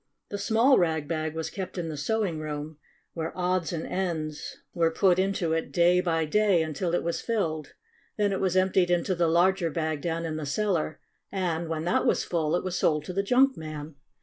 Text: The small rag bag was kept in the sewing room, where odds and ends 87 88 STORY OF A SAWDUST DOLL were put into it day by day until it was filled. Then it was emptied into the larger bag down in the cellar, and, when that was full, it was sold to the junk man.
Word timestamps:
The 0.29 0.39
small 0.39 0.79
rag 0.79 1.07
bag 1.07 1.35
was 1.35 1.51
kept 1.51 1.77
in 1.77 1.87
the 1.89 1.95
sewing 1.95 2.39
room, 2.39 2.79
where 3.13 3.31
odds 3.37 3.71
and 3.71 3.85
ends 3.85 4.35
87 4.35 4.37
88 4.39 4.39
STORY 4.41 4.49
OF 4.49 4.55
A 4.55 4.55
SAWDUST 4.57 4.61
DOLL 4.63 4.81
were 4.81 5.13
put 5.13 5.19
into 5.19 5.53
it 5.53 5.71
day 5.71 6.01
by 6.01 6.25
day 6.25 6.63
until 6.63 6.95
it 6.95 7.03
was 7.03 7.21
filled. 7.21 7.73
Then 8.17 8.31
it 8.31 8.41
was 8.41 8.57
emptied 8.57 8.89
into 8.89 9.13
the 9.13 9.27
larger 9.27 9.69
bag 9.69 10.01
down 10.01 10.25
in 10.25 10.37
the 10.37 10.47
cellar, 10.47 10.99
and, 11.31 11.69
when 11.69 11.83
that 11.83 12.07
was 12.07 12.23
full, 12.23 12.55
it 12.55 12.63
was 12.63 12.75
sold 12.75 13.05
to 13.05 13.13
the 13.13 13.21
junk 13.21 13.55
man. 13.55 13.93